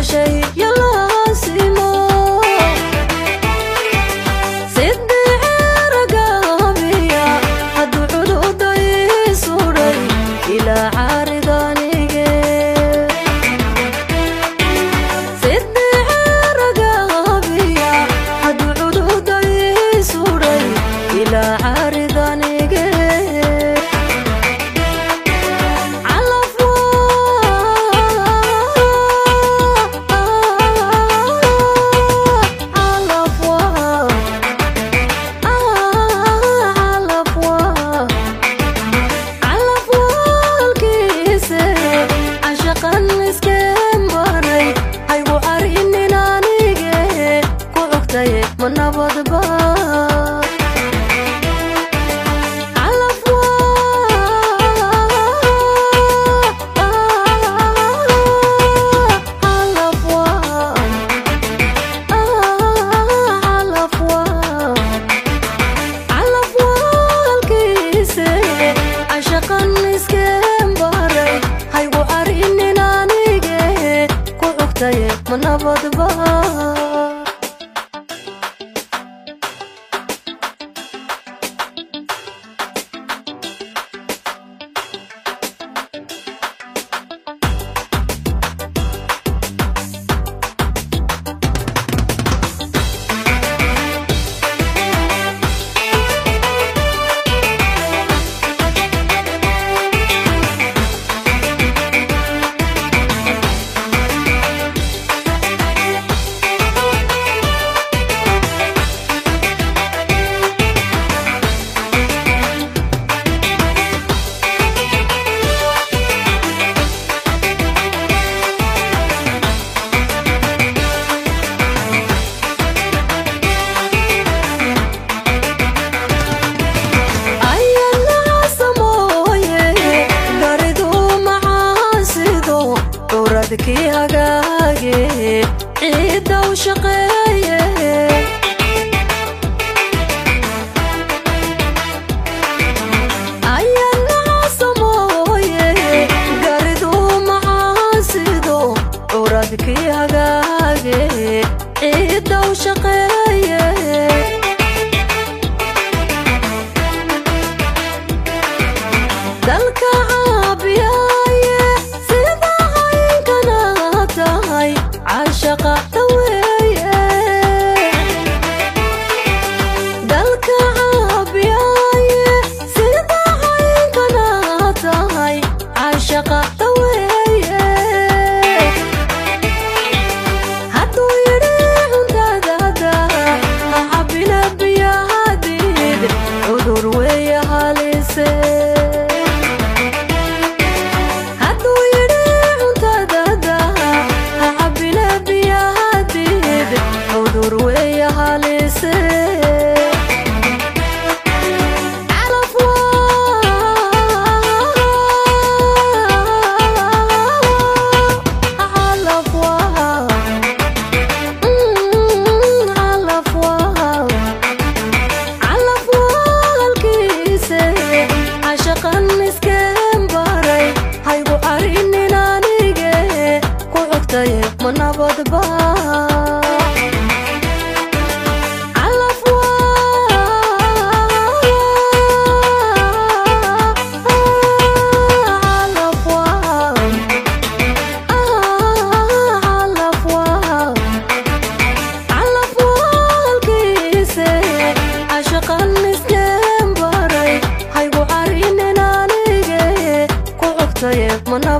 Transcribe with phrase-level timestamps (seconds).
[0.00, 0.29] 陌生。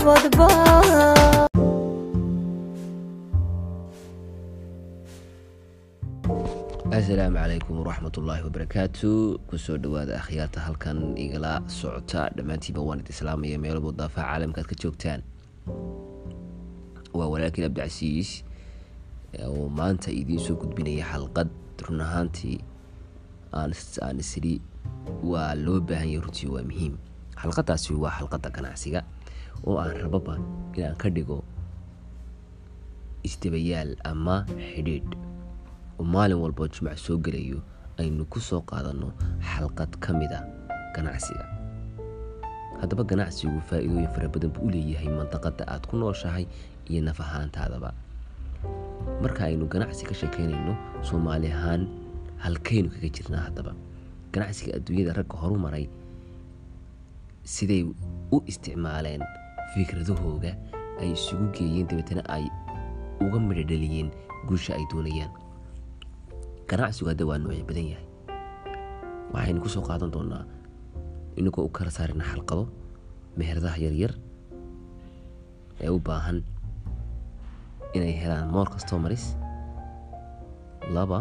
[0.04, 0.46] Ma nabadba
[6.96, 9.10] asalaamu calaykum waraxmatullaahi wabarakaatu
[9.48, 12.22] ku soo dhawaada akhyaarta halkan igala socota.
[12.36, 15.20] Dhammaantiiba waan id islaamaya meelo mudaafaha caalamka aad ka joogtaan.
[17.14, 18.30] Waa walaalkiin abdicasiis
[19.46, 21.48] oo maanta idiin soo gudbinaya xalqad.
[21.86, 22.58] Run ahaantii
[23.54, 24.54] aan isiri
[25.22, 26.94] waa loo baahan yahay runtii waa muhiim.
[27.42, 29.00] Xalqadaasi waa xalqadda ganacsiga
[29.66, 30.34] oo aan rababa
[30.76, 31.38] inaan ka dhigo
[33.26, 35.10] isdabayaal ama xidhiidh.
[36.00, 37.60] Oo maalin walboo jimc soo gelayo
[38.00, 39.12] aynu ku soo qaadanno
[39.44, 40.40] xalqad ka mida
[40.96, 41.44] ganacsiga.
[42.80, 46.46] Haddaba ganacsigu faa'iidooyin fara badan buu u leeyahay mandaqada aad ku nooshahay
[46.88, 47.92] iyo naf ahaantaadaba
[49.20, 50.72] marka aynu ganacsi ka sheekeynayno
[51.04, 51.84] soomaali ahaan
[52.40, 53.72] halkaynu kaga jirnaa haddaba.
[54.32, 55.84] Ganacsiga adduunyada ragga horu maray
[57.44, 57.84] siday
[58.34, 59.22] u isticmaaleen
[59.74, 60.52] fikradahooga
[61.00, 62.44] ay isugu geeyeen dabeetana ay
[63.24, 64.08] uga midhodheliyeen
[64.48, 65.32] guusha ay doonayaan.
[66.68, 68.06] Ganacsigu hadda waa noocyo badan yahay.
[69.34, 70.44] Waxaynu ku soo qaadan doonaa
[71.38, 72.64] inagoo u kala saarina xalqado
[73.38, 74.12] meheradaha yaryar
[75.80, 76.38] ee u baahan
[77.96, 79.24] inay helaan moor customaris
[80.96, 81.18] laba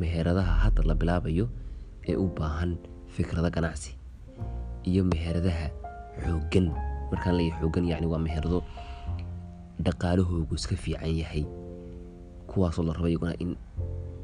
[0.00, 1.46] meheradaha hadda la bilaabayo
[2.10, 2.76] ee u baahan
[3.16, 3.90] fikrado ganacsi
[4.90, 5.66] iyo meheradaha
[6.24, 6.66] xooggan
[7.10, 8.58] markaan leeyahay xooggan yacni waa meherado
[9.84, 11.44] dhaqaalahoogu iska fiican yahay.
[12.50, 13.56] Kuwaasoo la rabo iyaguna in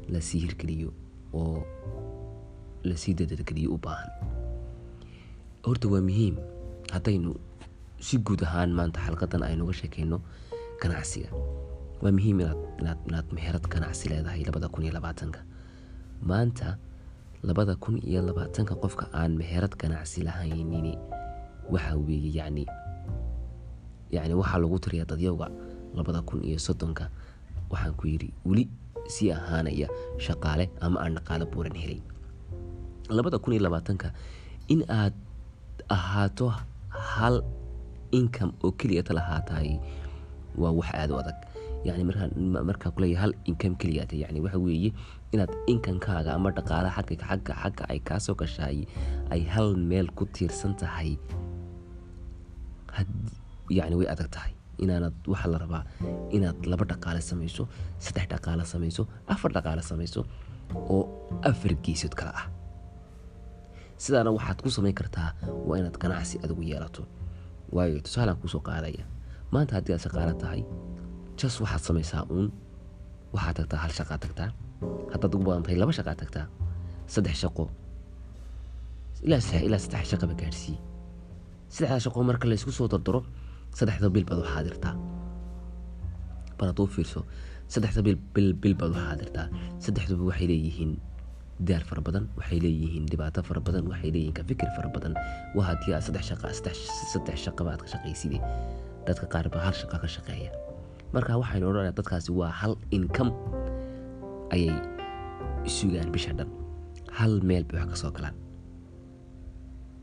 [0.09, 0.89] la sii hirgeliyo
[1.33, 1.63] oo
[2.83, 4.09] la sii dadadgeliyo u baahan.
[5.65, 6.35] Horta waa muhiim.
[6.93, 7.35] Haddaynu
[7.99, 10.21] si guud ahaan maanta xalqadan aynuga sheekeyno
[10.81, 11.29] ganacsiga.
[12.01, 15.39] Waa muhiim inaad meherad ganacsi leedahay labada kun iyo labaatanka.
[16.21, 16.77] Maanta
[17.43, 20.93] labada kun iyo labaatanka qofka aan meherad ganacsi lahaynini
[21.73, 22.63] waxa weeye yacni
[24.15, 25.47] yacni waxaa lagu tiriyaa dadyowga
[25.97, 27.05] labada kun iyo soddonka.
[27.71, 28.63] Waxaan ku yidhi weli
[29.13, 29.87] sii ahaanaya
[30.25, 32.03] shaqaale ama aan dhaqaale buuran helayn
[33.09, 34.11] labada kun iyo labaatanka
[34.73, 35.13] in aad
[35.95, 36.47] ahaato
[36.91, 37.43] hal
[38.11, 39.69] income oo keliya ta lahaataay
[40.61, 41.37] waa wax aada u adag.
[41.87, 42.03] Yani
[42.67, 44.89] markaa kuleeya hal income keliyaata yani waxa weeye
[45.31, 48.79] inaad inkankaaga ama dhaqaalaha xagga xagga ay kaasoo gashaay
[49.31, 51.15] ay hal meel ku tiirsan tahay
[53.77, 54.51] yani way adag tahay.
[54.83, 55.83] Inaanad waxaa la rabaa.
[56.35, 57.63] Inaad laba dhaqaale samayso
[58.05, 59.03] saddex dhaqaale samayso
[59.33, 60.21] afar dhaqaale samayso
[60.93, 60.99] oo
[61.49, 62.45] afar geesood kale ah.
[64.03, 65.29] Sidaana waxaad ku samayn kartaa
[65.67, 67.03] waa inaad ganacsi adigu yeelato.
[67.75, 69.03] Waayo tusaalaan kuusoo qaadaya.
[69.53, 70.61] Maanta haddii aad shaqaalo tahay
[71.39, 72.47] jas waxaad samaysaa uun
[73.35, 74.49] waxaad tagtaa hal shaqaa tagtaa.
[75.13, 76.45] Haddaad ugu badan tahay laba shaqaa tagtaa.
[77.13, 77.63] Saddex shaqo.
[79.25, 79.41] Ilaa
[79.85, 80.77] saddex shaqaba gaadhsii
[81.73, 83.21] saddexdaa shaqo marka laysku soo dardaro
[83.77, 84.93] saddexda bil baad u xaadirtaa.
[86.57, 87.21] Bal hadduu fiirso
[87.73, 88.01] saddexda
[88.63, 89.47] bil baad u xaadirtaa.
[89.85, 90.91] Saddexduba waxay leeyihiin
[91.67, 95.13] daal fara badan waxay leeyihiin dhibaato fara badan waxay leeyihiin ka fikir fara badan.
[95.55, 96.53] Waa haddii aad saddex shaqa
[97.13, 98.39] saddex shaqaba aad ka shaqayside
[99.07, 100.51] dadka qaar baa hal shaqa ka shaqeeya.
[101.13, 103.31] Marka waxaynu odhanaya dadkaasi waa hal income
[104.55, 104.71] ayay
[105.77, 106.49] sugaan bisha dhan.
[107.17, 108.35] Hal meel bay wax ka galaan.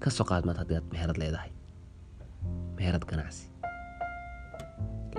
[0.02, 1.50] Ka qaad maad haddii aad meherad leedahay
[2.78, 3.44] meherad ganacsi.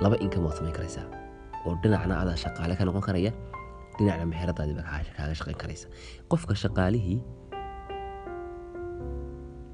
[0.02, 1.06] Laba income waad samayn karaysaa
[1.66, 3.32] oo dhinacna adaa shaqaale ka noqon karaya
[3.98, 4.84] dhinacna meheradaadiiba
[5.18, 5.88] kaaga shaqayn karaysa.
[6.32, 7.20] Qofka shaqaalihii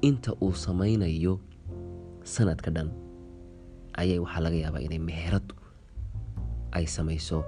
[0.08, 1.34] inta uu samaynayo
[2.34, 2.88] sanadka dhan
[4.00, 5.54] ayay waxaa laga yaabaa inay meheradu
[6.76, 7.38] ay samayso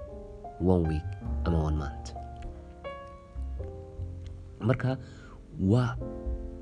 [0.61, 1.09] one week
[1.47, 2.07] ama one month.
[4.61, 4.99] Marka
[5.61, 5.97] waa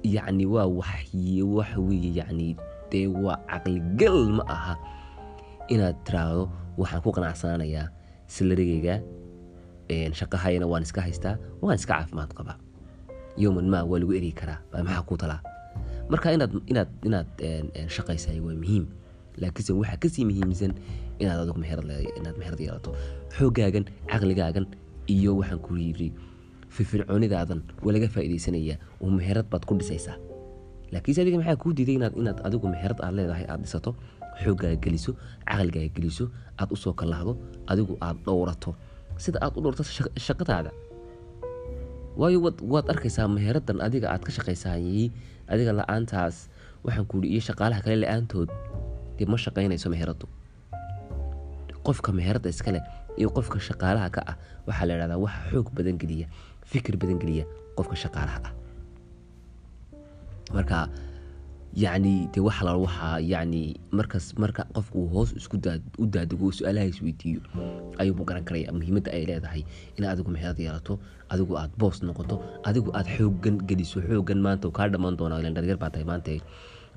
[0.05, 1.13] yacni waa wax
[1.57, 2.49] waxa weeye yacni
[2.93, 4.75] dee waa caqligal ma aha
[5.75, 6.43] inaad tiraahdo
[6.81, 7.87] waxaan ku qanacsanaanayaa
[8.35, 8.95] salarigayga
[10.19, 12.57] shaqahayana waan iska haystaa waan iska caafimaad qabaa.
[13.37, 15.41] Yowman maa waa lagu erigi karaa maxaa ku talaa?
[16.11, 17.29] Marka inaad
[17.97, 18.85] shaqaysaay waa muhiim.
[19.41, 20.73] Laakiinse waxaa ka sii muhiimsan
[21.23, 22.91] inaad meherad inaad meherad yeelato.
[23.37, 24.67] Xoogaagan caqligaagan
[25.15, 26.09] iyo waxaan ku yiri
[26.75, 30.17] firfircoonidaadan waa laga faa'iidaysanayaa oo meherad baad ku dhisaysaa
[30.93, 33.91] laakiinse adiga maxaa kuu diiday inaad adigu meherad aad leedahay aad dhisato
[34.43, 35.11] xoogaaga geliso
[35.49, 36.25] caqligaaga geliso
[36.61, 37.33] aad u soo kallahdo
[37.73, 38.71] adigu aad dhowrato.
[39.25, 39.83] Sida aad u dhowrto
[40.27, 40.71] shaqadaada.
[42.21, 42.39] Waayo
[42.73, 45.05] waad arkaysaa meheradan adiga aad ka shaqaysaayey
[45.53, 46.37] adiga la'aantaas.
[46.85, 48.51] Waxaan ku iyo shaqaalaha kale la'aantood
[49.17, 50.27] dee ma shaqaynayso meheradu
[51.87, 52.81] qofka meherada iskale
[53.21, 56.27] iyo qofka shaqaalaha ka ah waxaa la idhahdaa waxa xoog badan geliya
[56.73, 57.45] fikir badan geliya
[57.79, 58.53] qofka shaqaalaha ah
[60.57, 60.89] marka
[61.83, 63.63] yacni de waxa la waxaa yacni
[63.99, 65.57] markas marka qofku hoos isku
[66.03, 67.41] u daadego su'aalaha isweydiiyo
[68.01, 69.63] ayuubu garan karaya muhiimadda ay leedahay
[69.97, 70.95] in adigu meherad yeelato
[71.33, 72.37] adigu aad boos noqoto
[72.69, 76.37] adigu aad xoogan geliso xoogan maanta kaa dhammaan doonaa ilan dharyar baa tahay maanta.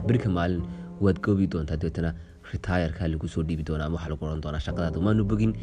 [0.07, 0.59] Berika maalin
[0.99, 2.11] waad goobi doontaa dabeetana
[2.51, 5.53] retyreka lagu soo dhiibi doonaa ama waxa lagu oran doonaa shaqadaada maanu bogin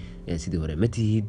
[0.45, 1.27] sidii hore ma tihid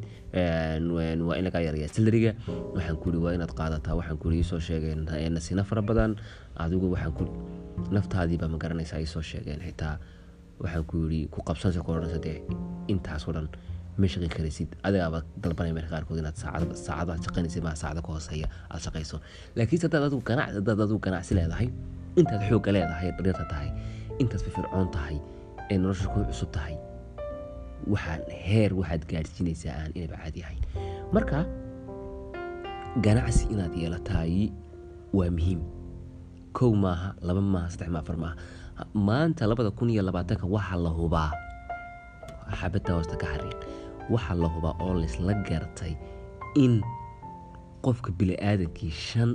[0.96, 2.32] waa in lagaa yaraya salariga.
[2.74, 5.04] Waxaan ku waa inaad qaadataa waxaan ku isoo sheegeen
[5.36, 6.16] nasina fara badan
[6.64, 7.24] adigu waxaan ku
[7.96, 9.60] naftaadiiba ma garanaysaa isoo sheegeen.
[9.66, 9.94] Xitaa
[10.62, 12.38] waxaan ku yiri ku qabsansa ku odhansa dee
[12.92, 13.48] intaasoo dhan
[13.98, 14.68] ma shaqayn karaysid.
[14.86, 19.16] Adigaaba dalbanaya marka qaarkood inaad saacad saacadaad shaqaynaysid maa saacada ka hooseeya aad shaqayso.
[19.56, 21.68] Laakiinse haddaad adigu ganacsi leedahay
[22.20, 23.68] intaad xoogga leedahay dharyarta tahay
[24.22, 25.16] intaad firfircoon tahay
[25.70, 26.74] ee nolosha ku cusub tahay
[27.92, 30.62] waxaan heer waxaad gaadhsiinaysaa aan inayba caadi ahayn
[31.16, 31.38] marka
[33.04, 34.34] ganacsi inaad yeelataay
[35.18, 35.60] waa muhiim
[36.58, 38.36] kow maaha laba maaha saddex ma afar maaha.
[39.08, 41.30] Maanta labada kun iyo labaatanka waxaa la hubaa.
[42.58, 43.60] Xabadda hoosta ka xariiq.
[44.12, 45.92] Waxaa la hubaa oo laysla gartay
[46.64, 46.82] in
[47.84, 49.30] qofka bili-aadankii shan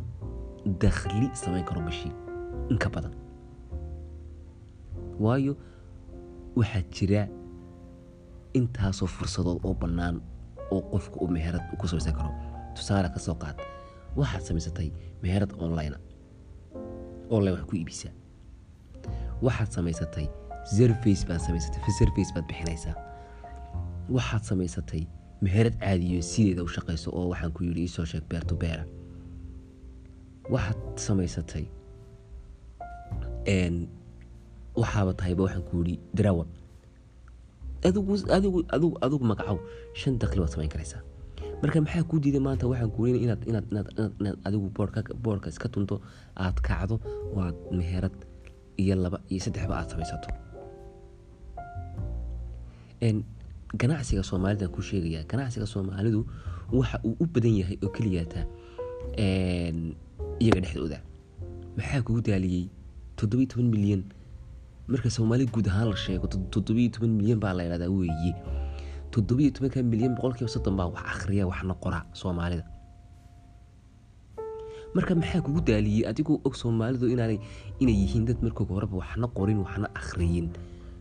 [0.84, 2.14] dakhli samayn karo bishii.
[2.72, 3.14] Inka badan.
[5.24, 5.54] Waayo
[6.60, 7.22] waxaa jira
[8.58, 10.16] intaasoo fursadood oo bannaan
[10.72, 12.32] oo qofka uu meherad ku samaysan karo.
[12.76, 13.58] Tusaale ka qaad
[14.20, 14.90] waxaad samaysatay
[15.24, 15.96] meherad online
[17.36, 18.13] online wax ku iibisaa.
[19.45, 20.27] Waxaad samaysatay
[20.77, 22.95] zerface baad samaysatay zerface baad bixinaysaa.
[24.15, 25.03] Waxaad samaysatay
[25.41, 28.86] meherad caadiyo sideeda u shaqayso oo waxaan ku yidhi isoo sheeg beerto beera.
[30.53, 31.65] Waxaad samaysatay
[34.79, 36.48] waxaaba tahayba waxaan ku yidhi darawan
[37.88, 39.57] adigu adigu adigu adigu magacow
[40.00, 41.01] shan dakli waad samayn karaysaa
[41.62, 42.68] marka maxaa kuu diiday maanta?
[42.72, 43.88] Waxaan ku inaad inaad inaad
[44.22, 45.96] inaad adigu boorka boorka iska tunto
[46.44, 46.96] aad kacdo
[47.36, 48.16] waad meherad
[48.82, 50.30] iyo laba iyo saddexba aad samaysato.
[53.80, 56.25] Ganacsiga soomaalidan ku sheegaya ganacsiga soomaalidu
[56.72, 58.42] waxa uu u badan yahay oo keliyaata
[60.42, 61.00] iyaga dhexdooda.
[61.78, 62.66] Maxaa kugu daaliyey
[63.16, 64.04] toddobiyo toban milyan.
[64.88, 68.34] Marka soomaali guud ahaan la sheego toddobiyo toban milyan baa la ydhahdaa weeye
[69.12, 72.63] toddobiyo tobanka milyan boqolkiiba soddon baa wax akhriya waxna qora soomaalida.
[74.96, 77.39] Marka maxaa kugu daaliyey adigoo og soomaalidu inaanay
[77.80, 80.48] inay yihiin dad markooga horeba waxna qorin waxna akhriyin.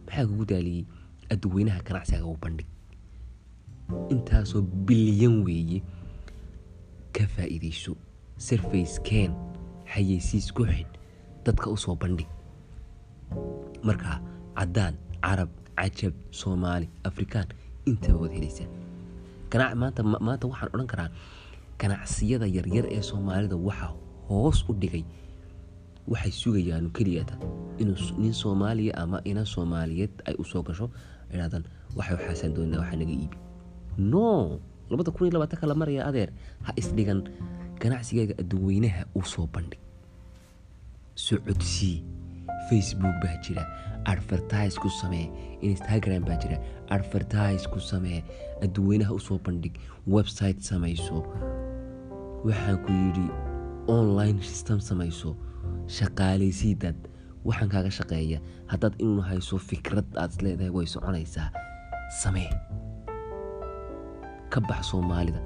[0.07, 0.85] Maxaa kugu daaliyey
[1.33, 2.67] adduweynaha ganacsiga u bandhig.
[4.12, 5.81] Intaasoo bilyan weeye.
[7.12, 7.97] Ka faa'iidayso
[8.37, 9.33] surface keen
[9.93, 10.93] xayeysiis ku xidh
[11.45, 12.29] dadka u soo bandhig.
[13.83, 14.21] Marka
[14.57, 17.49] caddaan carab cajab soomaali afrikaan
[17.88, 18.68] intaba wad helaysaa
[20.26, 21.09] maanta waxaan odhan karaa
[21.80, 23.90] ganacsiyada yaryar ee soomaalida waxaa
[24.28, 25.04] hoos u dhigay
[26.12, 27.35] waxay sugayaan keliyata
[27.83, 30.87] inuu nin soomaaliya ama ina soomaaliyeed ay u soo gasho
[31.35, 31.64] idhahdaan
[31.99, 33.37] waxay waxaasaan doonaa waxaa naga iibi.
[34.12, 34.26] No!
[34.90, 36.30] Labada kun iyo labaatanka la maraya adeer
[36.66, 37.21] ha isdhigan
[37.83, 39.80] ganacsigaaga adduweynaha u soo bandhig.
[41.14, 41.97] Socodsii
[42.68, 43.62] facebook baa jira
[44.12, 45.27] advertise ku samee
[45.71, 46.59] instagram baa jira
[46.97, 48.21] advertise ku samee
[48.67, 49.75] adduweynaha u soo bandhig
[50.17, 51.19] website samayso
[52.47, 53.27] waxaan ku yidhi
[53.99, 55.31] online system samayso
[55.99, 56.99] shaqaalaysii dad
[57.49, 58.38] waxaan kaaga shaqeeya
[58.73, 61.49] haddaad inuu hayso fikrad aad is leedahay way soconaysaa
[62.23, 62.49] samee
[64.53, 65.41] ka bax soomaalida.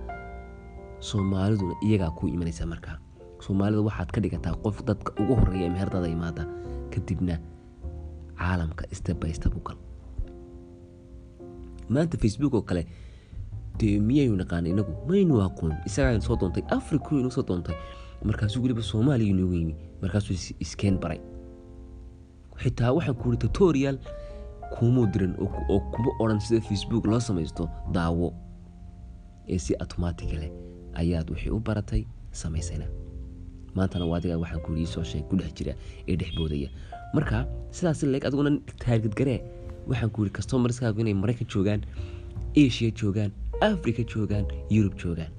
[1.02, 2.99] Soomaaliduna iyagaa kuu imanaysa markaa.
[3.45, 6.45] Soomaalida waxaad ka dhigataa qof dadka ugu horreeya ee meherdaada imaada.
[6.95, 7.38] Kadibna
[8.38, 9.76] caalamka step by step u gal
[11.88, 12.86] maanta facebook oo kale
[13.78, 14.92] dee miyaynu naqaana inagu?
[15.08, 16.62] Maynu aqoon isagaa soo doontay.
[16.70, 17.74] Africa inuu soo doontay.
[18.24, 19.74] Markaasuu weliba soomaaliya inoogu yimi.
[20.02, 21.20] Markaasuu iskeen baray.
[22.62, 23.98] Xitaa waxaan ku tutorial
[24.78, 25.34] kuumuu diran
[25.68, 28.32] oo kuma odhan sida facebook loo samaysto daawo.
[29.48, 30.52] Ee si automaticale
[30.94, 32.86] ayaad wixii u baratay samaysayna
[33.76, 35.73] maantana waa adiga waxaan ku iisoo sheeg ku jira
[36.09, 36.33] ee dhex
[37.17, 38.50] marka sidaas leeg adiguna
[38.85, 39.41] taargedgaree
[39.91, 41.81] waxaan ku yidhi customerskaagu inay maraykan joogaan
[42.62, 43.31] asia joogaan
[43.71, 45.33] africa joogaan yurub joogaan.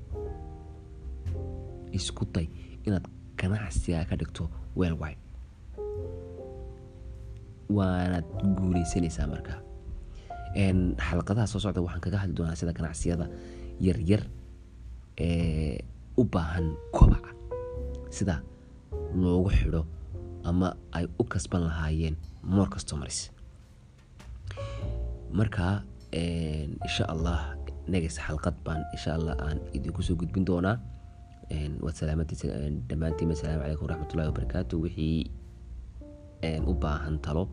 [1.98, 2.48] Isku day
[2.86, 3.06] inaad
[3.38, 4.50] ganacsiga ka dhigto
[4.80, 5.20] welwide
[7.78, 8.25] waanaad
[8.58, 9.60] guuleysanaysaa markaa
[11.08, 13.25] xalaqadaha soo socda waxaan kaga hadli doonaa sida ganacsiyada
[13.88, 14.24] yaryar
[15.25, 15.78] ee
[16.18, 17.23] u baahan kobaca
[18.15, 18.36] sida
[19.22, 19.82] loogu xidho
[20.50, 20.67] ama
[20.98, 22.15] ay u kasban lahaayeen
[22.55, 23.17] more customers
[25.39, 25.67] marka
[26.86, 27.39] insha allah
[27.93, 30.77] negas xalqad baan insha allah aan idinku soo gudbin doonaa.
[31.84, 32.48] Waad salaamantiisa
[32.89, 35.20] dhammaantiin assalaamu calaykum waraxmatullahi wabarakaatu wixii
[36.72, 37.43] u baahan talo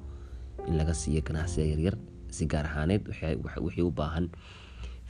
[0.68, 1.96] in laga siiyo ganacsiga yaryar
[2.36, 3.02] si gaar ahaaneed
[3.64, 4.26] wixii u baahan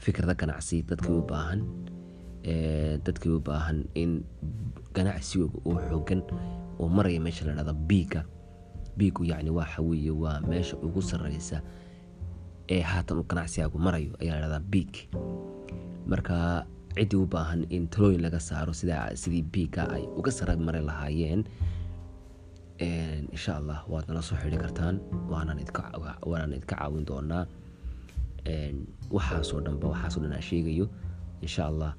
[0.03, 1.59] fikrada ganacsi dadkii u baahan
[3.05, 4.23] dadkii u baahan in
[4.93, 6.21] ganacsigooga uu xoogan
[6.79, 8.25] oo maraya meesha la dhahda biiga
[8.97, 11.61] biigu yacni waxa weeye waa meesha ugu sarreysa
[12.69, 14.93] ee haatan u ganacsigaagu marayo ayaa la dhahdaa biig.
[16.07, 20.81] Marka ciddii u baahan in talooyin laga saaro sida sidii biiga ay uga sara mari
[20.81, 21.43] lahaayeen
[23.31, 27.45] insha allah waad nala soo xidhi kartaan waanaan idka caawin doonaa.
[29.11, 30.85] Waxaasoo dhanba waxaasoo dhan aan sheegayo
[31.45, 31.91] insha allah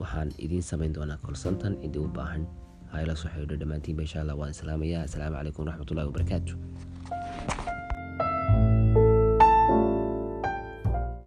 [0.00, 2.46] waxaan idiin samayn doonaa kolsantan ciddii u baahan.
[2.92, 5.02] Hayla soo xidho dhammaantiinba insha allah waan islaamayaa.
[5.08, 6.54] Assalaamu calaykum waraxmatullahi wabarakaatu